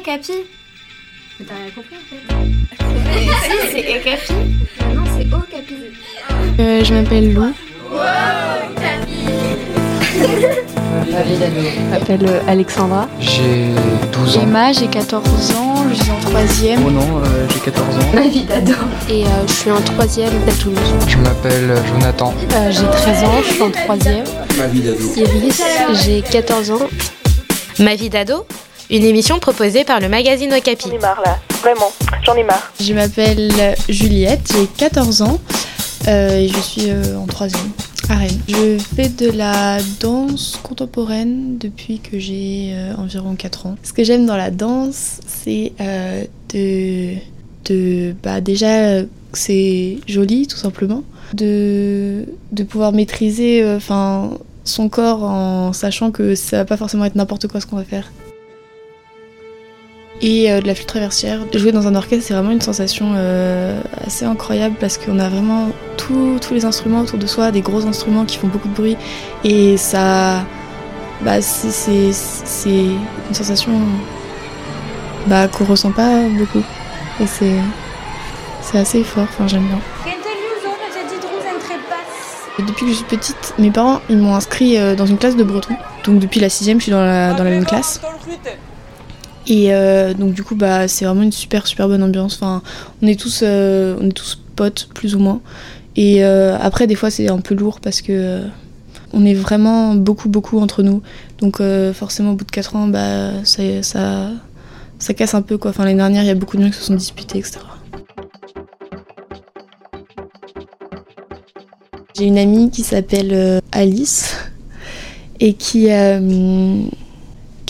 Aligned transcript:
Capi. 0.00 0.32
Mais 1.38 1.46
t'as 1.46 1.54
rien 1.54 1.70
compris 1.74 1.96
en 1.96 2.04
fait. 2.08 2.20
si, 3.44 3.54
c'est 3.72 3.80
Ekapi. 3.80 4.32
non, 4.94 5.02
c'est 5.18 5.26
O 5.34 5.38
Capi. 5.50 5.74
Euh, 6.58 6.84
je 6.84 6.94
m'appelle 6.94 7.32
Lou. 7.34 7.52
Je 11.18 11.90
m'appelle 11.90 12.26
euh, 12.26 12.40
Alexandra. 12.48 13.08
J'ai 13.20 13.66
12 14.12 14.38
ans. 14.38 14.40
Emma, 14.42 14.72
j'ai 14.72 14.86
14 14.86 15.50
ans, 15.56 15.84
je 15.90 15.94
suis 16.02 16.10
en 16.10 16.20
troisième. 16.20 16.80
Oh 16.86 16.90
non, 16.90 17.18
euh, 17.18 17.46
j'ai 17.52 17.60
14 17.60 17.96
ans. 17.96 18.00
Ma 18.14 18.22
vie 18.22 18.44
d'ado. 18.44 18.72
Et 19.08 19.24
euh, 19.24 19.28
je 19.46 19.52
suis 19.52 19.70
en 19.70 19.80
troisième 19.80 20.32
à 20.48 20.52
Toulouse. 20.52 20.78
Je 21.06 21.16
m'appelle 21.18 21.74
Jonathan. 21.88 22.34
Euh, 22.52 22.70
j'ai 22.70 22.86
13 22.86 23.24
ans, 23.24 23.42
je 23.46 23.52
suis 23.52 23.62
en 23.62 23.70
troisième. 23.70 24.24
Ma 24.58 24.66
vie 24.66 24.80
d'ado. 24.80 24.98
Iris, 25.16 25.62
j'ai 26.04 26.22
14 26.22 26.70
ans. 26.70 26.88
Ma 27.78 27.94
vie 27.94 28.08
d'ado? 28.08 28.46
Une 28.88 29.02
émission 29.02 29.40
proposée 29.40 29.82
par 29.82 29.98
le 29.98 30.08
magazine 30.08 30.52
Okapi. 30.54 30.88
J'en 30.88 30.94
ai 30.94 30.98
marre 30.98 31.20
là, 31.24 31.38
vraiment, 31.60 31.90
j'en 32.24 32.34
ai 32.36 32.44
marre. 32.44 32.72
Je 32.80 32.94
m'appelle 32.94 33.50
Juliette, 33.88 34.48
j'ai 34.52 34.66
14 34.76 35.22
ans 35.22 35.40
euh, 36.06 36.38
et 36.38 36.46
je 36.48 36.60
suis 36.60 36.90
euh, 36.90 37.18
en 37.18 37.26
troisième 37.26 37.70
à 38.08 38.14
Rennes. 38.14 38.38
Je 38.46 38.78
fais 38.94 39.08
de 39.08 39.28
la 39.30 39.78
danse 39.98 40.56
contemporaine 40.62 41.58
depuis 41.58 41.98
que 41.98 42.20
j'ai 42.20 42.74
euh, 42.74 42.94
environ 42.96 43.34
4 43.34 43.66
ans. 43.66 43.76
Ce 43.82 43.92
que 43.92 44.04
j'aime 44.04 44.24
dans 44.24 44.36
la 44.36 44.52
danse, 44.52 45.20
c'est 45.26 45.72
euh, 45.80 46.22
de, 46.54 47.14
de 47.64 48.14
bah 48.22 48.40
déjà 48.40 49.02
c'est 49.32 49.98
joli 50.06 50.46
tout 50.46 50.56
simplement, 50.58 51.02
de, 51.34 52.26
de 52.52 52.62
pouvoir 52.62 52.92
maîtriser 52.92 53.64
euh, 53.64 53.78
enfin 53.78 54.30
son 54.62 54.88
corps 54.88 55.24
en 55.24 55.72
sachant 55.72 56.12
que 56.12 56.36
ça 56.36 56.58
va 56.58 56.64
pas 56.64 56.76
forcément 56.76 57.04
être 57.04 57.16
n'importe 57.16 57.48
quoi 57.48 57.60
ce 57.60 57.66
qu'on 57.66 57.76
va 57.76 57.84
faire 57.84 58.12
et 60.22 60.50
euh, 60.50 60.60
de 60.60 60.66
la 60.66 60.74
flûte 60.74 60.86
traversière. 60.88 61.40
Jouer 61.54 61.72
dans 61.72 61.86
un 61.86 61.94
orchestre, 61.94 62.24
c'est 62.26 62.34
vraiment 62.34 62.50
une 62.50 62.60
sensation 62.60 63.12
euh, 63.16 63.80
assez 64.06 64.24
incroyable 64.24 64.76
parce 64.80 64.96
qu'on 64.98 65.18
a 65.18 65.28
vraiment 65.28 65.68
tout- 65.96 66.38
tous 66.40 66.54
les 66.54 66.64
instruments 66.64 67.00
autour 67.00 67.18
de 67.18 67.26
soi, 67.26 67.50
des 67.50 67.60
gros 67.60 67.84
instruments 67.86 68.24
qui 68.24 68.38
font 68.38 68.46
beaucoup 68.48 68.68
de 68.68 68.74
bruit 68.74 68.96
et 69.44 69.76
ça, 69.76 70.44
bah, 71.22 71.40
c'est- 71.42 72.12
une 72.68 73.34
sensation 73.34 73.72
bah, 75.26 75.48
qu'on 75.48 75.64
ressent 75.64 75.90
pas 75.92 76.22
beaucoup 76.38 76.62
et 77.20 77.26
c'est 77.26 77.56
c'est 78.62 78.78
assez 78.78 79.04
fort. 79.04 79.24
Enfin, 79.28 79.46
j'aime 79.46 79.66
bien. 79.66 79.78
Depuis 82.58 82.86
que 82.86 82.92
je 82.92 82.96
suis 82.96 83.04
petite, 83.04 83.54
mes 83.58 83.70
parents 83.70 84.00
ils 84.08 84.16
m'ont 84.16 84.34
inscrit 84.34 84.78
euh, 84.78 84.94
dans 84.96 85.04
une 85.06 85.18
classe 85.18 85.36
de 85.36 85.44
breton. 85.44 85.74
Donc 86.04 86.18
depuis 86.20 86.40
la 86.40 86.48
sixième, 86.48 86.78
je 86.78 86.84
suis 86.84 86.92
dans 86.92 87.04
la, 87.04 87.34
dans 87.34 87.44
la 87.44 87.50
même 87.50 87.66
classe. 87.66 88.00
Et 89.48 89.72
euh, 89.72 90.12
donc 90.12 90.34
du 90.34 90.42
coup 90.42 90.56
bah 90.56 90.88
c'est 90.88 91.04
vraiment 91.04 91.22
une 91.22 91.32
super 91.32 91.66
super 91.66 91.88
bonne 91.88 92.02
ambiance. 92.02 92.34
Enfin 92.34 92.62
on 93.02 93.06
est 93.06 93.18
tous 93.18 93.40
euh, 93.42 93.96
on 94.00 94.08
est 94.08 94.12
tous 94.12 94.40
potes 94.56 94.88
plus 94.94 95.14
ou 95.14 95.20
moins. 95.20 95.40
Et 95.94 96.24
euh, 96.24 96.56
après 96.60 96.86
des 96.86 96.94
fois 96.94 97.10
c'est 97.10 97.28
un 97.28 97.38
peu 97.38 97.54
lourd 97.54 97.80
parce 97.80 98.02
que 98.02 98.42
on 99.12 99.24
est 99.24 99.34
vraiment 99.34 99.94
beaucoup 99.94 100.28
beaucoup 100.28 100.58
entre 100.58 100.82
nous. 100.82 101.00
Donc 101.38 101.60
forcément 101.94 102.32
au 102.32 102.34
bout 102.34 102.44
de 102.44 102.50
4 102.50 102.76
ans 102.76 102.88
bah 102.88 103.44
ça 103.44 104.32
ça 104.98 105.14
casse 105.14 105.34
un 105.34 105.42
peu 105.42 105.58
quoi. 105.58 105.70
Enfin 105.70 105.84
l'année 105.84 105.96
dernière 105.96 106.22
il 106.22 106.28
y 106.28 106.30
a 106.30 106.34
beaucoup 106.34 106.56
de 106.56 106.62
gens 106.62 106.70
qui 106.70 106.76
se 106.76 106.84
sont 106.84 106.94
disputés 106.94 107.38
etc. 107.38 107.60
J'ai 112.18 112.24
une 112.24 112.38
amie 112.38 112.70
qui 112.70 112.82
s'appelle 112.82 113.60
Alice 113.72 114.34
et 115.38 115.52
qui 115.52 115.88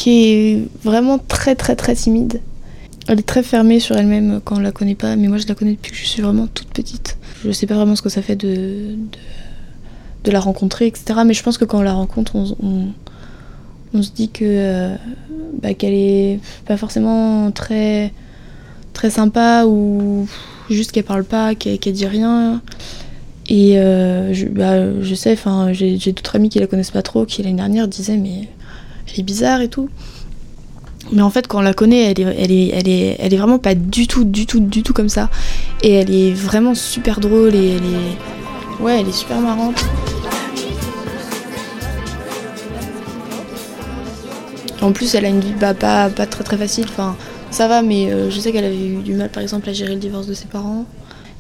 qui 0.07 0.69
vraiment 0.85 1.19
très 1.19 1.57
très 1.57 1.75
très 1.75 1.97
timide. 1.97 2.41
Elle 3.09 3.19
est 3.19 3.27
très 3.27 3.43
fermée 3.43 3.81
sur 3.81 3.97
elle-même 3.97 4.41
quand 4.45 4.57
on 4.57 4.61
la 4.61 4.71
connaît 4.71 4.95
pas, 4.95 5.17
mais 5.17 5.27
moi 5.27 5.37
je 5.37 5.49
la 5.49 5.57
connais 5.57 5.73
depuis 5.73 5.91
que 5.91 5.97
je 5.97 6.05
suis 6.07 6.23
vraiment 6.23 6.47
toute 6.47 6.69
petite. 6.69 7.17
Je 7.45 7.51
sais 7.51 7.67
pas 7.67 7.75
vraiment 7.75 7.97
ce 7.97 8.03
que 8.03 8.09
ça 8.09 8.23
fait 8.23 8.37
de, 8.37 8.47
de, 8.47 8.97
de 10.23 10.31
la 10.31 10.39
rencontrer, 10.39 10.87
etc. 10.87 11.21
Mais 11.27 11.35
je 11.35 11.43
pense 11.43 11.59
que 11.59 11.65
quand 11.65 11.79
on 11.79 11.83
la 11.83 11.93
rencontre, 11.93 12.37
on, 12.37 12.93
on, 13.95 14.03
se 14.03 14.13
dit 14.13 14.29
que 14.29 14.45
euh, 14.45 14.95
bah, 15.61 15.75
qu'elle 15.75 15.95
est 15.95 16.39
pas 16.67 16.77
forcément 16.77 17.51
très 17.51 18.13
très 18.93 19.11
sympa 19.11 19.65
ou 19.67 20.29
juste 20.71 20.93
qu'elle 20.93 21.03
parle 21.03 21.25
pas, 21.25 21.57
qu'elle 21.57 21.81
qu'elle 21.81 21.95
dit 21.95 22.07
rien. 22.07 22.63
Et 23.49 23.79
euh, 23.79 24.33
je, 24.33 24.47
bah, 24.47 25.03
je 25.03 25.15
sais, 25.17 25.33
enfin, 25.33 25.73
j'ai 25.73 25.97
d'autres 26.13 26.37
amis 26.37 26.49
qui 26.49 26.61
la 26.61 26.69
connaissent 26.69 26.93
pas 26.93 27.03
trop, 27.03 27.25
qui 27.25 27.43
l'année 27.43 27.57
dernière 27.57 27.89
disaient 27.89 28.17
mais 28.17 28.49
elle 29.09 29.21
est 29.21 29.23
bizarre 29.23 29.61
et 29.61 29.69
tout. 29.69 29.89
Mais 31.13 31.23
en 31.23 31.31
fait, 31.31 31.47
quand 31.47 31.59
on 31.59 31.63
la 31.63 31.75
connaît, 31.75 32.11
elle 32.11 32.21
est, 32.21 32.37
elle 32.37 32.89
est, 32.89 33.17
elle 33.19 33.33
est, 33.33 33.37
vraiment 33.37 33.59
pas 33.59 33.75
du 33.75 34.07
tout, 34.07 34.25
du 34.25 34.47
tout, 34.47 34.61
du 34.61 34.83
tout 34.83 34.93
comme 34.93 35.09
ça. 35.09 35.31
Et 35.83 35.93
elle 35.93 36.13
est 36.13 36.33
vraiment 36.33 36.75
super 36.75 37.21
drôle 37.21 37.55
et 37.55 37.77
elle 37.77 37.85
est, 37.85 38.83
ouais, 38.83 39.01
elle 39.01 39.09
est 39.09 39.13
super 39.13 39.41
marrante. 39.41 39.85
En 44.83 44.93
plus, 44.93 45.15
elle 45.15 45.25
a 45.25 45.29
une 45.29 45.41
vie 45.41 45.55
bah, 45.59 45.75
pas, 45.75 46.11
pas 46.11 46.27
très 46.27 46.45
très 46.45 46.57
facile. 46.57 46.87
Enfin, 46.89 47.17
ça 47.51 47.69
va, 47.69 47.83
mais 47.83 48.11
euh, 48.11 48.31
je 48.31 48.41
sais 48.41 48.53
qu'elle 48.53 48.65
avait 48.65 48.87
eu 48.87 48.97
du 48.97 49.15
mal, 49.15 49.31
par 49.31 49.43
exemple, 49.43 49.69
à 49.69 49.73
gérer 49.73 49.95
le 49.95 50.01
divorce 50.01 50.27
de 50.27 50.35
ses 50.35 50.47
parents. 50.47 50.85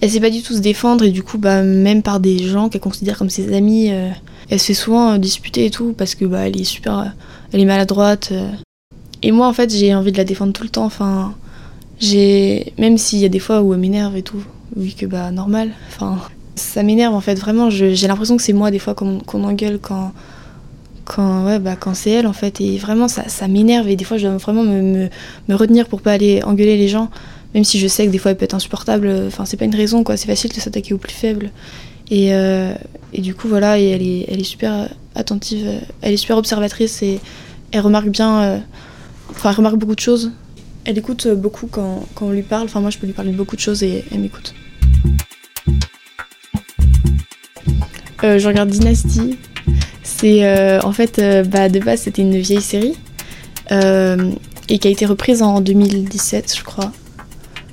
Elle 0.00 0.10
sait 0.10 0.20
pas 0.20 0.30
du 0.30 0.42
tout 0.42 0.54
se 0.54 0.60
défendre 0.60 1.04
et 1.04 1.10
du 1.10 1.22
coup, 1.22 1.38
bah, 1.38 1.62
même 1.62 2.02
par 2.02 2.20
des 2.20 2.38
gens 2.38 2.68
qu'elle 2.68 2.82
considère 2.82 3.16
comme 3.16 3.30
ses 3.30 3.54
amis, 3.54 3.90
euh, 3.90 4.10
elle 4.50 4.60
se 4.60 4.66
fait 4.66 4.74
souvent 4.74 5.12
euh, 5.12 5.18
disputer 5.18 5.66
et 5.66 5.70
tout 5.70 5.94
parce 5.96 6.14
que 6.14 6.24
bah, 6.26 6.46
elle 6.46 6.60
est 6.60 6.64
super, 6.64 6.98
euh, 6.98 7.04
elle 7.52 7.60
est 7.60 7.64
maladroite. 7.64 8.32
Et 9.22 9.32
moi, 9.32 9.48
en 9.48 9.52
fait, 9.52 9.74
j'ai 9.74 9.94
envie 9.94 10.12
de 10.12 10.18
la 10.18 10.24
défendre 10.24 10.52
tout 10.52 10.62
le 10.62 10.68
temps. 10.68 10.84
Enfin, 10.84 11.34
j'ai, 11.98 12.74
même 12.78 12.98
s'il 12.98 13.20
y 13.20 13.24
a 13.24 13.30
des 13.30 13.38
fois 13.38 13.62
où 13.62 13.72
elle 13.72 13.80
m'énerve 13.80 14.16
et 14.16 14.22
tout, 14.22 14.44
oui 14.76 14.94
que 14.94 15.06
bah 15.06 15.30
normal. 15.30 15.70
Enfin, 15.88 16.18
ça 16.56 16.82
m'énerve 16.82 17.14
en 17.14 17.22
fait. 17.22 17.36
Vraiment, 17.36 17.70
j'ai 17.70 18.06
l'impression 18.06 18.36
que 18.36 18.42
c'est 18.42 18.52
moi 18.52 18.70
des 18.70 18.78
fois 18.78 18.94
qu'on 18.94 19.20
qu'on 19.20 19.44
engueule 19.44 19.78
quand, 19.80 20.12
quand, 21.06 21.46
ouais, 21.46 21.58
bah, 21.58 21.76
quand 21.76 21.94
c'est 21.94 22.10
elle 22.10 22.26
en 22.26 22.34
fait. 22.34 22.60
Et 22.60 22.76
vraiment, 22.76 23.08
ça, 23.08 23.28
ça 23.28 23.48
m'énerve 23.48 23.88
et 23.88 23.96
des 23.96 24.04
fois, 24.04 24.18
je 24.18 24.26
dois 24.26 24.36
vraiment 24.36 24.62
me, 24.62 24.82
me, 24.82 25.08
me 25.48 25.54
retenir 25.54 25.88
pour 25.88 26.02
pas 26.02 26.12
aller 26.12 26.42
engueuler 26.42 26.76
les 26.76 26.88
gens. 26.88 27.08
Même 27.56 27.64
si 27.64 27.80
je 27.80 27.88
sais 27.88 28.06
que 28.06 28.12
des 28.12 28.18
fois, 28.18 28.30
elle 28.30 28.36
peut 28.36 28.44
être 28.44 28.54
insupportable. 28.54 29.12
Enfin, 29.26 29.44
c'est 29.44 29.56
pas 29.56 29.64
une 29.64 29.74
raison 29.74 30.04
quoi. 30.04 30.16
C'est 30.16 30.28
facile 30.28 30.52
de 30.52 30.60
s'attaquer 30.60 30.94
aux 30.94 30.98
plus 30.98 31.12
faibles. 31.12 31.50
Et, 32.10 32.32
euh, 32.34 32.72
et 33.12 33.20
du 33.20 33.34
coup, 33.34 33.48
voilà, 33.48 33.80
et 33.80 33.88
elle 33.88 34.02
est, 34.02 34.26
elle 34.28 34.40
est 34.40 34.44
super 34.44 34.88
attentive, 35.16 35.66
euh, 35.66 35.78
elle 36.02 36.12
est 36.12 36.18
super 36.18 36.36
observatrice 36.36 37.02
et 37.02 37.18
elle 37.72 37.80
remarque 37.80 38.08
bien, 38.08 38.42
euh, 38.42 38.58
enfin, 39.30 39.50
elle 39.50 39.56
remarque 39.56 39.76
beaucoup 39.76 39.96
de 39.96 40.00
choses. 40.00 40.30
Elle 40.84 40.98
écoute 40.98 41.26
euh, 41.26 41.34
beaucoup 41.34 41.66
quand, 41.66 42.06
quand 42.14 42.26
on 42.26 42.30
lui 42.30 42.42
parle. 42.42 42.66
Enfin, 42.66 42.80
moi, 42.80 42.90
je 42.90 42.98
peux 42.98 43.06
lui 43.06 43.12
parler 43.12 43.32
de 43.32 43.36
beaucoup 43.36 43.56
de 43.56 43.60
choses 43.60 43.82
et 43.82 44.04
elle 44.12 44.20
m'écoute. 44.20 44.54
Euh, 48.22 48.38
je 48.38 48.46
regarde 48.46 48.68
Dynasty. 48.68 49.38
C'est 50.02 50.44
euh, 50.44 50.80
en 50.82 50.92
fait, 50.92 51.18
euh, 51.18 51.42
bah, 51.42 51.68
de 51.68 51.80
base, 51.80 52.02
c'était 52.02 52.22
une 52.22 52.36
vieille 52.38 52.62
série 52.62 52.96
euh, 53.72 54.30
et 54.68 54.78
qui 54.78 54.88
a 54.88 54.90
été 54.90 55.06
reprise 55.06 55.42
en 55.42 55.60
2017, 55.60 56.54
je 56.56 56.62
crois, 56.62 56.92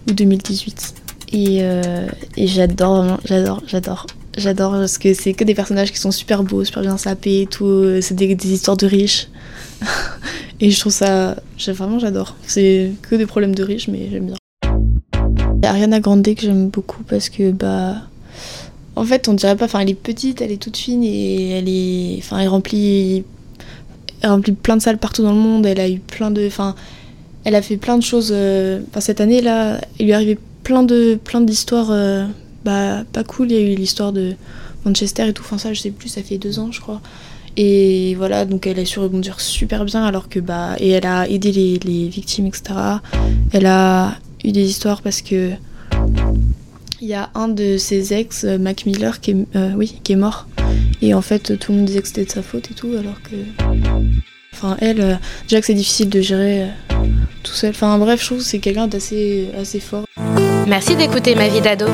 ou 0.08 0.14
2018. 0.14 0.96
Et, 1.34 1.59
euh, 1.62 2.08
et 2.38 2.47
j'adore, 2.47 2.96
vraiment, 2.97 3.19
j'adore, 3.25 3.64
j'adore. 3.66 4.08
J'adore 4.38 4.72
parce 4.72 4.97
que 4.97 5.14
c'est 5.14 5.34
que 5.34 5.44
des 5.44 5.53
personnages 5.53 5.91
qui 5.91 6.00
sont 6.00 6.12
super 6.12 6.44
beaux, 6.44 6.64
super 6.64 6.81
bien 6.81 6.97
sapés 6.97 7.41
et 7.41 7.47
tout. 7.47 8.02
C'est 8.02 8.16
des, 8.16 8.36
histoires 8.52 8.78
de 8.78 8.88
riches. 8.88 9.28
et 10.59 10.72
je 10.72 10.80
trouve 10.80 10.92
ça. 10.92 11.36
Vraiment, 11.68 12.00
j'adore. 12.00 12.36
C'est 12.47 12.92
que 13.03 13.16
des 13.16 13.25
problèmes 13.25 13.53
de 13.53 13.63
riches, 13.63 13.88
mais 13.88 14.09
j'aime 14.12 14.28
bien. 14.28 14.36
Il 14.63 15.63
y 15.63 15.66
a 15.68 15.69
Ariana 15.69 16.00
Grande 16.00 16.24
que 16.24 16.42
j'aime 16.42 16.69
beaucoup 16.69 17.03
parce 17.03 17.30
que, 17.30 17.52
bah. 17.52 17.96
En 18.96 19.06
fait, 19.06 19.28
on 19.28 19.34
dirait 19.34 19.56
pas. 19.56 19.66
Enfin, 19.66 19.80
elle 19.80 19.90
est 19.90 19.96
petite, 19.96 20.42
elle 20.42 20.52
est 20.52 20.62
toute 20.62 20.78
fine 20.78 21.03
et 21.03 21.52
elle 21.52 21.69
est. 21.69 22.18
Enfin, 22.19 22.40
elle 22.40 22.47
remplit. 22.47 23.24
Remplit 24.24 24.53
plein 24.53 24.78
de 24.78 24.81
salles 24.81 24.97
partout 24.97 25.22
dans 25.24 25.34
le 25.34 25.40
monde. 25.40 25.66
Elle 25.66 25.80
a 25.80 25.90
eu 25.90 26.00
plein 26.00 26.31
de. 26.31 26.46
Enfin, 26.46 26.75
elle 27.44 27.56
a 27.56 27.62
fait 27.62 27.78
plein 27.78 27.98
de 27.98 28.04
choses. 28.04 28.31
euh, 28.34 28.80
Enfin, 28.90 29.00
cette 29.01 29.22
année, 29.22 29.42
là, 29.42 29.80
il 30.00 30.06
lui 30.06 30.12
est 30.12 30.16
arrivé 30.16 30.38
plein 30.63 30.84
de 30.84 31.19
plein 31.24 31.42
d'histoires 31.42 31.90
euh, 31.92 32.25
bah, 32.63 33.04
pas 33.12 33.24
cool. 33.24 33.51
Il 33.51 33.57
y 33.57 33.60
a 33.60 33.74
eu 33.74 33.75
l'histoire 33.75 34.13
de 34.13 34.36
Manchester 34.86 35.28
et 35.28 35.34
tout. 35.34 35.44
Enfin, 35.45 35.57
ça, 35.57 35.74
je 35.74 35.81
sais 35.81 35.92
plus, 35.92 36.10
ça 36.10 36.24
fait 36.24 36.38
deux 36.38 36.60
ans, 36.60 36.72
je 36.72 36.80
crois. 36.81 37.01
Et 37.56 38.16
voilà, 38.16 38.45
donc 38.45 38.66
elle 38.66 38.80
a 38.80 38.86
su 38.86 38.98
rebondir 39.00 39.40
super 39.40 39.86
bien, 39.86 40.04
alors 40.06 40.30
que 40.30 40.40
bah. 40.40 40.75
Et 40.80 40.90
elle 40.90 41.06
a 41.06 41.28
aidé 41.30 41.51
les, 41.51 41.80
les 41.80 42.07
victimes, 42.07 42.48
etc. 42.48 42.63
Elle 43.51 43.66
a 43.66 44.16
eu 44.44 44.51
des 44.51 44.66
histoires 44.68 45.01
parce 45.01 45.22
que. 45.22 45.51
Il 47.01 47.10
y 47.10 47.13
a 47.16 47.31
un 47.36 47.50
de 47.50 47.75
ses 47.75 48.13
ex, 48.13 48.45
Mac 48.45 48.86
Miller, 48.86 49.19
qui 49.19 49.31
est, 49.31 49.36
euh, 49.57 49.74
oui, 49.75 50.00
qui 50.06 50.13
est 50.13 50.16
mort. 50.16 50.48
Et 51.01 51.13
en 51.13 51.22
fait, 51.22 51.60
tout 51.60 51.74
le 51.74 51.80
monde 51.80 51.88
disait 51.88 52.01
que 52.01 52.07
c'était 52.07 52.24
de 52.24 52.31
sa 52.31 52.42
faute 52.42 52.72
et 52.72 52.74
tout, 52.74 52.92
alors 52.98 53.22
que. 53.22 53.36
Enfin, 54.54 54.78
elle, 54.80 55.19
déjà 55.50 55.60
que 55.60 55.66
c'est 55.68 55.74
difficile 55.74 56.07
de 56.10 56.22
gérer 56.22 56.68
tout 57.44 57.51
seul. 57.54 57.72
Enfin, 57.72 57.98
bref, 57.98 58.22
je 58.22 58.25
trouve 58.25 58.38
que 58.40 58.44
c'est 58.44 58.60
quelqu'un 58.60 58.88
d'assez 58.88 59.50
assez 59.60 59.80
fort. 59.80 60.06
Merci 60.68 60.95
d'écouter 60.95 61.36
Ma 61.36 61.48
vie 61.48 61.62
d'ado. 61.62 61.86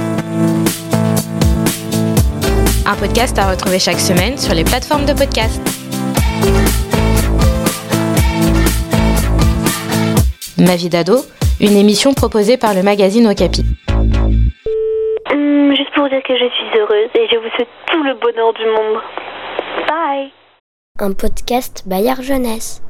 Un 2.86 2.96
podcast 2.96 3.38
à 3.38 3.50
retrouver 3.51 3.80
chaque 3.80 4.00
semaine 4.00 4.38
sur 4.38 4.54
les 4.54 4.63
plateformes 4.63 5.06
de 5.06 5.13
podcast. 5.13 5.60
Ma 10.57 10.75
vie 10.75 10.90
d'ado, 10.90 11.19
une 11.62 11.75
émission 11.78 12.13
proposée 12.13 12.57
par 12.57 12.74
le 12.74 12.84
magazine 12.84 13.28
Okapi. 13.28 13.63
Hum, 15.31 15.74
juste 15.75 15.94
pour 15.96 16.10
dire 16.10 16.22
que 16.24 16.34
je 16.34 16.50
suis 16.50 16.80
heureuse 16.80 17.10
et 17.16 17.28
je 17.31 17.38
vous 17.38 17.50
souhaite 17.56 17.69
tout 17.92 18.04
le 18.04 18.13
bonheur 18.16 18.54
du 18.54 18.66
monde. 18.66 19.01
Bye 19.88 20.31
Un 21.00 21.13
podcast 21.13 21.84
Bayard 21.86 22.22
Jeunesse. 22.22 22.81